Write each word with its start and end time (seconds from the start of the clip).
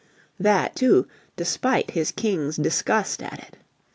That, 0.39 0.75
too, 0.75 1.07
despite 1.35 1.91
his 1.91 2.11
king's 2.11 2.55
disgust 2.55 3.21
at 3.21 3.37
it. 3.37 3.57